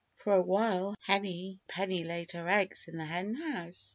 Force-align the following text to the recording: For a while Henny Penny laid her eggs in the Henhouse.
For 0.15 0.33
a 0.33 0.41
while 0.41 0.95
Henny 1.01 1.59
Penny 1.67 2.03
laid 2.03 2.31
her 2.31 2.49
eggs 2.49 2.87
in 2.87 2.97
the 2.97 3.05
Henhouse. 3.05 3.89